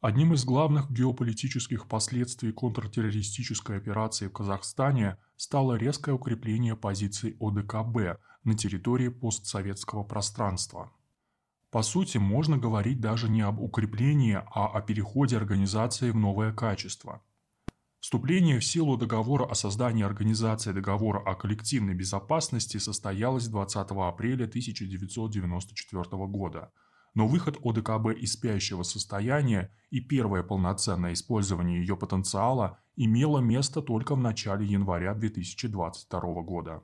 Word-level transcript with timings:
Одним 0.00 0.32
из 0.32 0.46
главных 0.46 0.90
геополитических 0.90 1.86
последствий 1.86 2.52
контртеррористической 2.52 3.76
операции 3.76 4.28
в 4.28 4.32
Казахстане 4.32 5.18
стало 5.36 5.74
резкое 5.74 6.12
укрепление 6.12 6.74
позиций 6.74 7.36
ОДКБ 7.38 8.18
на 8.44 8.54
территории 8.56 9.08
постсоветского 9.08 10.02
пространства. 10.02 10.90
По 11.70 11.82
сути, 11.82 12.16
можно 12.16 12.56
говорить 12.56 12.98
даже 12.98 13.28
не 13.28 13.42
об 13.42 13.60
укреплении, 13.60 14.42
а 14.54 14.68
о 14.68 14.80
переходе 14.80 15.36
организации 15.36 16.10
в 16.12 16.16
новое 16.16 16.54
качество. 16.54 17.22
Вступление 18.00 18.58
в 18.58 18.64
силу 18.64 18.96
договора 18.96 19.44
о 19.44 19.54
создании 19.54 20.02
Организации 20.02 20.72
договора 20.72 21.18
о 21.18 21.34
коллективной 21.34 21.92
безопасности 21.92 22.78
состоялось 22.78 23.48
20 23.48 23.90
апреля 23.90 24.46
1994 24.46 26.04
года– 26.26 26.72
но 27.14 27.26
выход 27.26 27.58
ОДКБ 27.62 28.18
из 28.18 28.34
спящего 28.34 28.82
состояния 28.82 29.74
и 29.90 30.00
первое 30.00 30.42
полноценное 30.42 31.12
использование 31.12 31.80
ее 31.80 31.96
потенциала 31.96 32.78
имело 32.96 33.38
место 33.38 33.82
только 33.82 34.14
в 34.14 34.20
начале 34.20 34.66
января 34.66 35.14
2022 35.14 36.20
года. 36.42 36.82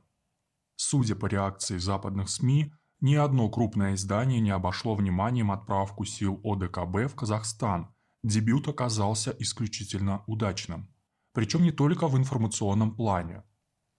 Судя 0.76 1.14
по 1.14 1.26
реакции 1.26 1.78
западных 1.78 2.28
СМИ, 2.28 2.72
ни 3.00 3.14
одно 3.14 3.48
крупное 3.48 3.94
издание 3.94 4.40
не 4.40 4.50
обошло 4.50 4.94
вниманием 4.94 5.52
отправку 5.52 6.04
сил 6.04 6.40
ОДКБ 6.42 7.10
в 7.10 7.14
Казахстан. 7.14 7.94
Дебют 8.22 8.68
оказался 8.68 9.34
исключительно 9.38 10.24
удачным. 10.26 10.88
Причем 11.32 11.62
не 11.62 11.72
только 11.72 12.08
в 12.08 12.16
информационном 12.16 12.96
плане. 12.96 13.44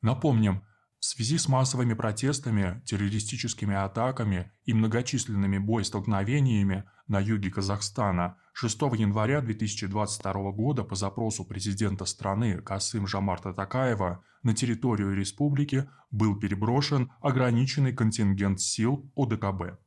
Напомним, 0.02 0.64
в 1.00 1.06
связи 1.06 1.38
с 1.38 1.48
массовыми 1.48 1.94
протестами, 1.94 2.82
террористическими 2.86 3.76
атаками 3.76 4.52
и 4.66 4.74
многочисленными 4.74 5.58
боестолкновениями 5.60 6.86
на 7.08 7.20
юге 7.20 7.52
Казахстана 7.52 8.38
6 8.54 8.82
января 8.98 9.42
2022 9.42 10.52
года 10.52 10.84
по 10.84 10.96
запросу 10.96 11.46
президента 11.46 12.06
страны 12.06 12.62
Касым 12.62 13.06
Жамарта 13.06 13.54
Такаева 13.54 14.24
на 14.42 14.56
территорию 14.56 15.14
республики 15.14 15.88
был 16.10 16.40
переброшен 16.40 17.12
ограниченный 17.22 17.94
контингент 17.94 18.60
сил 18.60 19.12
ОДКБ. 19.16 19.80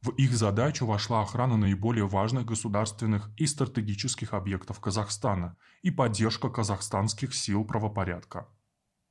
В 0.00 0.10
их 0.10 0.32
задачу 0.32 0.86
вошла 0.86 1.22
охрана 1.22 1.56
наиболее 1.56 2.06
важных 2.06 2.46
государственных 2.46 3.30
и 3.36 3.46
стратегических 3.46 4.32
объектов 4.32 4.80
Казахстана 4.80 5.56
и 5.82 5.90
поддержка 5.90 6.48
казахстанских 6.48 7.34
сил 7.34 7.64
правопорядка. 7.64 8.48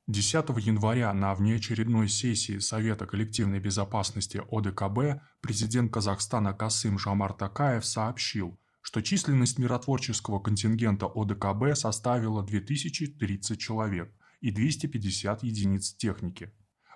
10 0.08 0.48
января 0.64 1.12
на 1.12 1.34
внеочередной 1.34 2.08
сессии 2.08 2.58
Совета 2.60 3.04
коллективной 3.04 3.60
безопасности 3.60 4.40
ОДКБ 4.50 5.20
президент 5.42 5.92
Казахстана 5.92 6.54
Касым 6.54 6.98
Жамар 6.98 7.34
Такаев 7.34 7.84
сообщил, 7.84 8.58
что 8.80 9.02
численность 9.02 9.58
миротворческого 9.58 10.38
контингента 10.38 11.04
ОДКБ 11.04 11.76
составила 11.76 12.42
2030 12.42 13.60
человек 13.60 14.10
и 14.40 14.50
250 14.50 15.42
единиц 15.42 15.92
техники. 15.92 16.52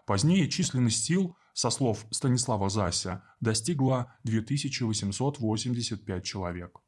Позднее 0.06 0.48
численность 0.48 1.05
сил, 1.05 1.36
со 1.52 1.68
слов 1.68 2.06
Станислава 2.10 2.70
Зася, 2.70 3.22
достигла 3.40 4.16
2885 4.24 6.24
человек. 6.24 6.80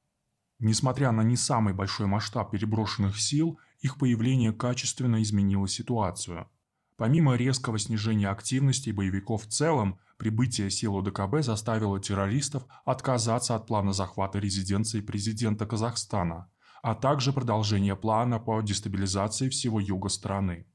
Несмотря 0.58 1.12
на 1.12 1.22
не 1.22 1.36
самый 1.36 1.74
большой 1.74 2.06
масштаб 2.06 2.50
переброшенных 2.50 3.20
сил, 3.20 3.58
их 3.84 3.98
появление 3.98 4.52
качественно 4.52 5.22
изменило 5.22 5.68
ситуацию. 5.68 6.48
Помимо 6.96 7.36
резкого 7.36 7.78
снижения 7.78 8.28
активности 8.30 8.90
боевиков 8.90 9.44
в 9.44 9.48
целом, 9.48 9.98
прибытие 10.16 10.70
сил 10.70 10.96
ОДКБ 10.96 11.42
заставило 11.42 12.00
террористов 12.00 12.64
отказаться 12.86 13.54
от 13.54 13.66
плана 13.66 13.92
захвата 13.92 14.38
резиденции 14.38 15.02
президента 15.02 15.66
Казахстана, 15.66 16.50
а 16.82 16.94
также 16.94 17.32
продолжение 17.32 17.94
плана 17.94 18.38
по 18.38 18.62
дестабилизации 18.62 19.50
всего 19.50 19.80
юга 19.80 20.08
страны. 20.08 20.66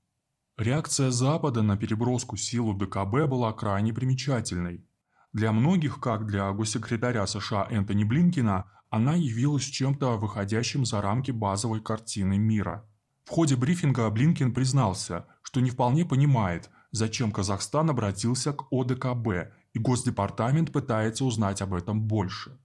Реакция 0.57 1.09
Запада 1.09 1.63
на 1.63 1.77
переброску 1.77 2.37
сил 2.37 2.69
ОДКБ 2.71 3.27
была 3.27 3.53
крайне 3.53 3.91
примечательной. 3.91 4.85
Для 5.33 5.51
многих, 5.51 5.99
как 5.99 6.27
для 6.27 6.51
госсекретаря 6.51 7.25
США 7.25 7.67
Энтони 7.71 8.03
Блинкина, 8.03 8.65
она 8.91 9.15
явилась 9.15 9.63
чем-то 9.63 10.17
выходящим 10.17 10.85
за 10.85 11.01
рамки 11.01 11.31
базовой 11.31 11.81
картины 11.81 12.37
мира. 12.37 12.85
В 13.29 13.31
ходе 13.31 13.55
брифинга 13.55 14.09
Блинкин 14.09 14.55
признался, 14.55 15.27
что 15.43 15.59
не 15.61 15.69
вполне 15.69 16.03
понимает, 16.03 16.71
зачем 16.89 17.31
Казахстан 17.31 17.91
обратился 17.91 18.53
к 18.53 18.63
ОДКБ, 18.71 19.53
и 19.73 19.77
Госдепартамент 19.77 20.71
пытается 20.71 21.23
узнать 21.25 21.61
об 21.61 21.75
этом 21.75 22.01
больше. 22.01 22.57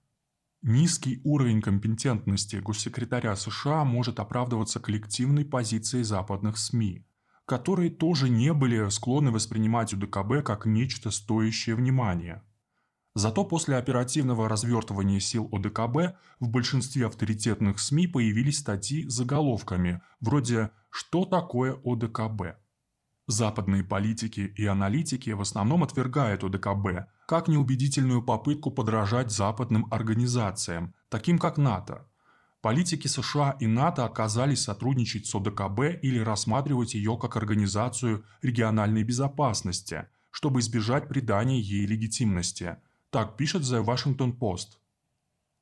Низкий 0.63 1.21
уровень 1.23 1.61
компетентности 1.61 2.55
госсекретаря 2.55 3.35
США 3.35 3.83
может 3.83 4.19
оправдываться 4.19 4.79
коллективной 4.79 5.45
позицией 5.45 6.01
западных 6.01 6.57
СМИ, 6.57 7.05
которые 7.45 7.91
тоже 7.91 8.27
не 8.27 8.51
были 8.51 8.89
склонны 8.89 9.29
воспринимать 9.29 9.93
УДКБ 9.93 10.43
как 10.43 10.65
нечто 10.65 11.11
стоящее 11.11 11.75
внимания. 11.75 12.43
Зато 13.17 13.45
после 13.45 13.77
оперативного 13.77 14.49
развертывания 14.49 15.21
сил 15.21 15.47
ОДКБ 15.49 16.17
в 16.41 16.49
большинстве 16.49 17.07
авторитетных 17.07 17.79
СМИ 17.79 18.07
появились 18.07 18.59
статьи 18.59 19.07
с 19.07 19.13
заголовками 19.13 20.01
вроде 20.19 20.71
«Что 20.89 21.23
такое 21.23 21.79
ОДКБ?». 21.85 22.57
Западные 23.27 23.85
политики 23.85 24.53
и 24.57 24.65
аналитики 24.65 25.29
в 25.29 25.39
основном 25.39 25.83
отвергают 25.83 26.43
ОДКБ 26.43 27.07
как 27.25 27.47
неубедительную 27.47 28.21
попытку 28.21 28.69
подражать 28.69 29.31
западным 29.31 29.87
организациям, 29.91 30.93
таким 31.07 31.39
как 31.39 31.57
НАТО. 31.57 32.05
Политики 32.61 33.07
США 33.07 33.55
и 33.61 33.65
НАТО 33.65 34.03
отказались 34.03 34.63
сотрудничать 34.63 35.25
с 35.25 35.33
ОДКБ 35.33 36.03
или 36.03 36.19
рассматривать 36.19 36.95
ее 36.95 37.17
как 37.17 37.37
организацию 37.37 38.25
региональной 38.41 39.03
безопасности, 39.03 40.09
чтобы 40.31 40.59
избежать 40.59 41.07
придания 41.07 41.61
ей 41.61 41.85
легитимности– 41.85 42.75
так 43.09 43.37
пишет 43.37 43.63
The 43.63 43.83
Washington 43.83 44.37
Post. 44.37 44.77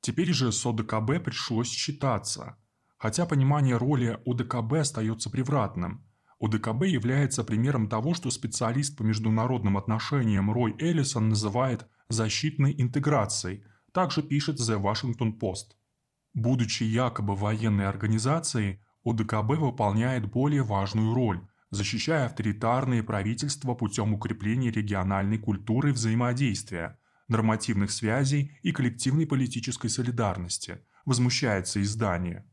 Теперь 0.02 0.34
же 0.34 0.52
с 0.52 0.66
ОДКБ 0.66 1.24
пришлось 1.24 1.70
считаться. 1.70 2.58
Хотя 2.98 3.26
понимание 3.26 3.78
роли 3.78 4.20
ОДКБ 4.26 4.74
остается 4.74 5.30
превратным. 5.30 6.06
ОДКБ 6.42 6.84
является 6.84 7.46
примером 7.46 7.88
того, 7.88 8.14
что 8.14 8.30
специалист 8.30 8.98
по 8.98 9.04
международным 9.04 9.78
отношениям 9.78 10.52
Рой 10.52 10.76
Эллисон 10.78 11.30
называет 11.30 11.88
«защитной 12.10 12.76
интеграцией», 12.78 13.64
также 13.94 14.24
пишет 14.24 14.60
The 14.60 14.82
Washington 14.82 15.40
Post. 15.40 15.78
Будучи 16.34 16.84
якобы 16.84 17.36
военной 17.36 17.88
организацией, 17.88 18.82
ОДКБ 19.06 19.58
выполняет 19.58 20.30
более 20.30 20.64
важную 20.64 21.14
роль, 21.14 21.48
защищая 21.70 22.26
авторитарные 22.26 23.04
правительства 23.04 23.74
путем 23.74 24.14
укрепления 24.14 24.72
региональной 24.72 25.38
культуры 25.38 25.94
взаимодействия– 25.94 27.00
нормативных 27.28 27.92
связей 27.92 28.52
и 28.62 28.72
коллективной 28.72 29.26
политической 29.26 29.90
солидарности, 29.90 30.80
возмущается 31.06 31.82
издание. 31.82 32.46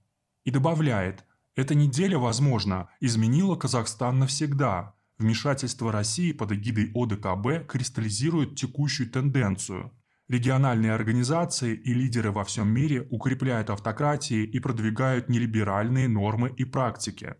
И 0.45 0.51
добавляет, 0.51 1.25
эта 1.57 1.75
неделя, 1.75 2.19
возможно, 2.19 2.89
изменила 3.01 3.57
Казахстан 3.57 4.19
навсегда. 4.19 4.95
Вмешательство 5.19 5.93
России 5.93 6.33
под 6.33 6.53
эгидой 6.53 6.91
ОДКБ 6.95 7.67
кристаллизирует 7.69 8.57
текущую 8.57 9.11
тенденцию. 9.11 9.93
Региональные 10.29 10.93
организации 10.93 11.75
и 11.75 11.93
лидеры 11.93 12.31
во 12.31 12.45
всем 12.45 12.69
мире 12.69 13.07
укрепляют 13.11 13.69
автократии 13.69 14.45
и 14.45 14.61
продвигают 14.61 15.29
нелиберальные 15.29 16.09
нормы 16.09 16.55
и 16.57 16.65
практики. 16.65 17.35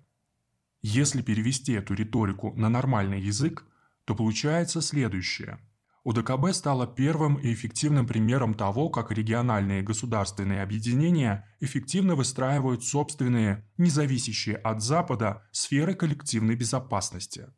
Если 0.83 1.23
перевести 1.23 1.73
эту 1.73 1.95
риторику 1.95 2.53
на 2.57 2.69
нормальный 2.69 3.21
язык, 3.21 3.65
то 4.05 4.15
получается 4.15 4.83
следующее– 4.83 5.59
УДКБ 6.03 6.55
стало 6.55 6.87
первым 6.87 7.35
и 7.35 7.53
эффективным 7.53 8.07
примером 8.07 8.55
того, 8.55 8.89
как 8.89 9.13
региональные 9.13 9.83
государственные 9.83 10.63
объединения 10.63 11.47
эффективно 11.61 12.15
выстраивают 12.15 12.85
собственные, 12.85 13.69
независящие 13.77 14.57
от 14.57 14.83
Запада, 14.83 15.43
сферы 15.53 15.95
коллективной 15.95 16.57
безопасности. 16.57 17.49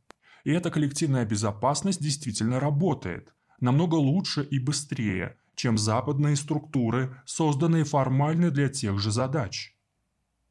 И 0.42 0.50
эта 0.50 0.72
коллективная 0.72 1.24
безопасность 1.24 2.02
действительно 2.02 2.58
работает, 2.58 3.32
намного 3.60 3.94
лучше 3.94 4.42
и 4.42 4.58
быстрее, 4.58 5.36
чем 5.54 5.78
западные 5.78 6.34
структуры, 6.34 7.22
созданные 7.24 7.84
формально 7.84 8.50
для 8.50 8.68
тех 8.68 8.98
же 8.98 9.12
задач. 9.12 9.76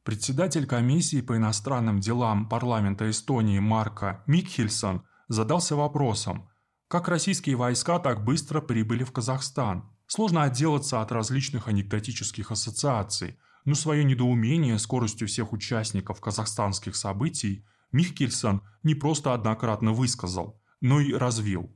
Председатель 0.02 0.66
комиссии 0.66 1.20
по 1.20 1.36
иностранным 1.36 2.00
делам 2.00 2.48
парламента 2.48 3.10
Эстонии 3.10 3.58
Марка 3.58 4.24
Микхельсон 4.26 5.02
задался 5.28 5.76
вопросом– 5.76 6.48
как 6.92 7.08
российские 7.08 7.56
войска 7.56 7.98
так 7.98 8.22
быстро 8.22 8.60
прибыли 8.60 9.02
в 9.02 9.12
Казахстан? 9.12 9.90
Сложно 10.06 10.42
отделаться 10.42 11.00
от 11.00 11.10
различных 11.10 11.66
анекдотических 11.66 12.50
ассоциаций, 12.50 13.38
но 13.64 13.74
свое 13.74 14.04
недоумение 14.04 14.78
скоростью 14.78 15.26
всех 15.26 15.54
участников 15.54 16.20
казахстанских 16.20 16.94
событий 16.94 17.64
Михкельсон 17.92 18.60
не 18.82 18.94
просто 18.94 19.32
однократно 19.32 19.94
высказал, 19.94 20.60
но 20.82 21.00
и 21.00 21.14
развил. 21.14 21.74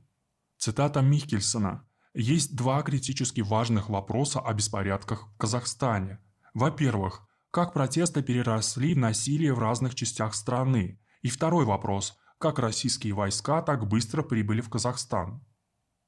Цитата 0.59 1.01
Михкельсона. 1.01 1.83
«Есть 2.13 2.55
два 2.55 2.83
критически 2.83 3.41
важных 3.41 3.89
вопроса 3.89 4.39
о 4.39 4.53
беспорядках 4.53 5.29
в 5.33 5.37
Казахстане. 5.37 6.19
Во-первых, 6.53 7.27
как 7.49 7.73
протесты 7.73 8.21
переросли 8.21 8.93
в 8.93 8.99
насилие 8.99 9.55
в 9.55 9.57
разных 9.57 9.95
частях 9.95 10.35
страны? 10.35 11.01
И 11.23 11.29
второй 11.29 11.65
вопрос, 11.65 12.19
как 12.37 12.59
российские 12.59 13.13
войска 13.13 13.61
так 13.61 13.87
быстро 13.87 14.21
прибыли 14.21 14.61
в 14.61 14.69
Казахстан? 14.69 15.43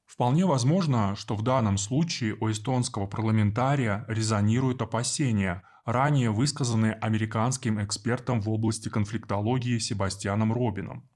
Вполне 0.06 0.44
возможно, 0.44 1.14
что 1.16 1.36
в 1.36 1.42
данном 1.42 1.78
случае 1.78 2.36
у 2.40 2.50
эстонского 2.50 3.06
парламентария 3.06 4.04
резонируют 4.08 4.82
опасения, 4.82 5.62
ранее 5.84 6.30
высказанные 6.30 6.94
американским 6.94 7.82
экспертом 7.82 8.40
в 8.40 8.50
области 8.50 8.88
конфликтологии 8.88 9.78
Себастьяном 9.78 10.52
Робином. 10.52 11.08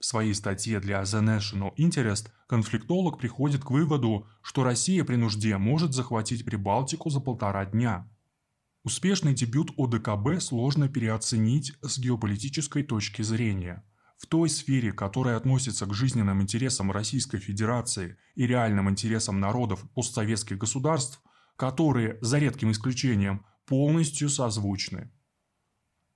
В 0.00 0.04
своей 0.04 0.34
статье 0.34 0.78
для 0.78 1.02
The 1.02 1.20
National 1.20 1.74
Interest 1.76 2.28
конфликтолог 2.46 3.18
приходит 3.18 3.64
к 3.64 3.70
выводу, 3.70 4.28
что 4.42 4.62
Россия 4.62 5.04
при 5.04 5.16
нужде 5.16 5.58
может 5.58 5.92
захватить 5.92 6.44
Прибалтику 6.44 7.10
за 7.10 7.18
полтора 7.18 7.64
дня. 7.64 8.08
Успешный 8.84 9.34
дебют 9.34 9.72
ОДКБ 9.76 10.40
сложно 10.40 10.88
переоценить 10.88 11.74
с 11.82 11.98
геополитической 11.98 12.84
точки 12.84 13.22
зрения. 13.22 13.84
В 14.18 14.26
той 14.26 14.50
сфере, 14.50 14.92
которая 14.92 15.36
относится 15.36 15.86
к 15.86 15.94
жизненным 15.94 16.42
интересам 16.42 16.90
Российской 16.90 17.38
Федерации 17.38 18.18
и 18.34 18.46
реальным 18.46 18.90
интересам 18.90 19.40
народов 19.40 19.88
постсоветских 19.94 20.58
государств, 20.58 21.22
которые, 21.56 22.18
за 22.20 22.38
редким 22.38 22.72
исключением, 22.72 23.46
полностью 23.64 24.28
созвучны. 24.28 25.10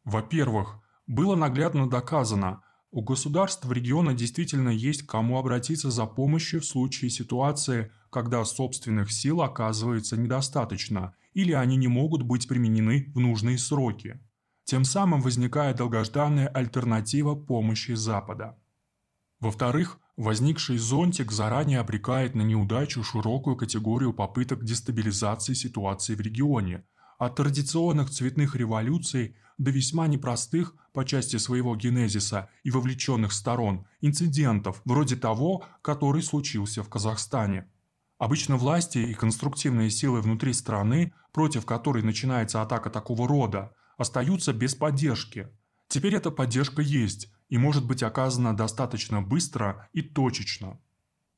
Во-первых, 0.04 0.82
было 1.06 1.36
наглядно 1.36 1.88
доказано, 1.88 2.62
у 2.90 3.02
государств 3.02 3.70
региона 3.70 4.14
действительно 4.14 4.68
есть 4.68 5.06
кому 5.06 5.38
обратиться 5.38 5.90
за 5.90 6.04
помощью 6.04 6.60
в 6.60 6.66
случае 6.66 7.10
ситуации, 7.10 7.90
когда 8.10 8.44
собственных 8.44 9.10
сил 9.10 9.40
оказывается 9.40 10.16
недостаточно 10.16 11.14
или 11.32 11.52
они 11.52 11.76
не 11.76 11.88
могут 11.88 12.22
быть 12.22 12.48
применены 12.48 13.10
в 13.14 13.20
нужные 13.20 13.58
сроки. 13.58 14.20
Тем 14.72 14.86
самым 14.86 15.20
возникает 15.20 15.76
долгожданная 15.76 16.48
альтернатива 16.48 17.34
помощи 17.34 17.92
Запада. 17.92 18.58
Во-вторых, 19.38 20.00
возникший 20.16 20.78
зонтик 20.78 21.30
заранее 21.30 21.78
обрекает 21.78 22.34
на 22.34 22.40
неудачу 22.40 23.04
широкую 23.04 23.56
категорию 23.56 24.14
попыток 24.14 24.64
дестабилизации 24.64 25.52
ситуации 25.52 26.14
в 26.14 26.22
регионе, 26.22 26.86
от 27.18 27.36
традиционных 27.36 28.08
цветных 28.08 28.56
революций 28.56 29.36
до 29.58 29.70
весьма 29.70 30.06
непростых 30.06 30.74
по 30.94 31.04
части 31.04 31.36
своего 31.36 31.76
генезиса 31.76 32.48
и 32.62 32.70
вовлеченных 32.70 33.34
сторон 33.34 33.84
инцидентов, 34.00 34.80
вроде 34.86 35.16
того, 35.16 35.66
который 35.82 36.22
случился 36.22 36.82
в 36.82 36.88
Казахстане. 36.88 37.70
Обычно 38.16 38.56
власти 38.56 39.00
и 39.00 39.12
конструктивные 39.12 39.90
силы 39.90 40.22
внутри 40.22 40.54
страны, 40.54 41.12
против 41.30 41.66
которой 41.66 42.02
начинается 42.02 42.62
атака 42.62 42.88
такого 42.88 43.28
рода, 43.28 43.74
остаются 43.96 44.52
без 44.52 44.74
поддержки. 44.74 45.48
Теперь 45.88 46.14
эта 46.14 46.30
поддержка 46.30 46.82
есть 46.82 47.32
и 47.48 47.58
может 47.58 47.86
быть 47.86 48.02
оказана 48.02 48.56
достаточно 48.56 49.20
быстро 49.20 49.88
и 49.92 50.02
точечно. 50.02 50.80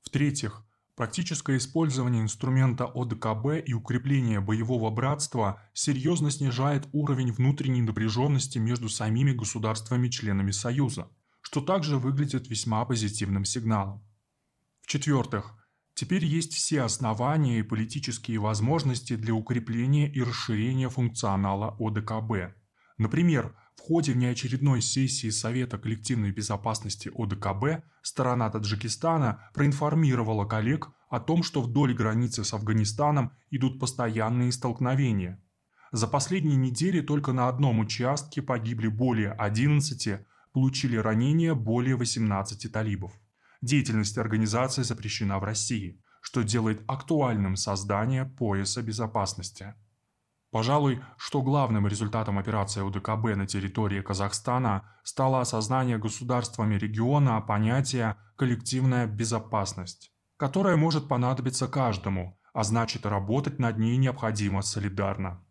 В-третьих, 0.03 0.65
Практическое 0.97 1.57
использование 1.57 2.23
инструмента 2.23 2.85
ОДКБ 2.85 3.67
и 3.67 3.73
укрепление 3.75 4.41
боевого 4.41 4.91
братства 4.91 5.61
серьезно 5.73 6.31
снижает 6.31 6.89
уровень 6.93 7.33
внутренней 7.33 7.83
напряженности 7.83 8.59
между 8.59 8.89
самими 8.89 9.33
государствами-членами 9.33 10.53
Союза, 10.53 11.09
что 11.41 11.61
также 11.61 11.99
выглядит 11.99 12.49
весьма 12.49 12.85
позитивным 12.85 13.45
сигналом. 13.45 14.05
В-четвертых, 14.83 15.64
теперь 15.95 16.25
есть 16.25 16.53
все 16.53 16.83
основания 16.83 17.59
и 17.59 17.63
политические 17.63 18.39
возможности 18.39 19.17
для 19.17 19.35
укрепления 19.35 20.11
и 20.11 20.23
расширения 20.23 20.89
функционала 20.89 21.77
ОДКБ. 21.79 22.55
Например, 22.99 23.57
в 23.77 23.81
ходе 23.81 24.13
внеочередной 24.13 24.81
сессии 24.81 25.31
Совета 25.31 25.79
коллективной 25.79 26.31
безопасности 26.31 27.11
ОДКБ 27.15 27.85
сторона 28.03 28.51
Таджикистана 28.51 29.51
проинформировала 29.53 30.45
коллег 30.45 30.91
о 31.11 31.21
том, 31.21 31.43
что 31.43 31.63
вдоль 31.63 31.95
границы 31.95 32.45
с 32.45 32.53
Афганистаном 32.55 33.33
идут 33.51 33.81
постоянные 33.81 34.53
столкновения. 34.53 35.43
За 35.93 36.09
последние 36.09 36.57
недели 36.57 37.01
только 37.01 37.33
на 37.33 37.49
одном 37.49 37.79
участке 37.79 38.43
погибли 38.43 38.89
более 38.89 39.31
11, 39.33 40.27
получили 40.53 40.97
ранения 40.97 41.55
более 41.55 41.97
18 41.97 42.73
талибов. 42.73 43.13
Деятельность 43.65 44.19
организации 44.19 44.83
запрещена 44.83 45.39
в 45.39 45.45
России, 45.45 45.99
что 46.21 46.43
делает 46.43 46.83
актуальным 46.87 47.57
создание 47.57 48.27
пояса 48.27 48.83
безопасности. 48.83 49.73
Пожалуй, 50.51 51.03
что 51.17 51.41
главным 51.41 51.87
результатом 51.87 52.39
операции 52.39 52.83
УДКБ 52.83 53.37
на 53.37 53.47
территории 53.47 54.03
Казахстана 54.03 54.93
стало 55.03 55.41
осознание 55.41 55.97
государствами 55.97 56.75
региона 56.75 57.41
понятия 57.41 58.19
«коллективная 58.37 59.07
безопасность», 59.07 60.13
которое 60.37 60.77
может 60.77 61.09
понадобиться 61.09 61.67
каждому, 61.67 62.39
а 62.53 62.65
значит 62.65 63.07
работать 63.07 63.59
над 63.59 63.79
ней 63.79 63.97
необходимо 63.97 64.61
солидарно. 64.61 65.43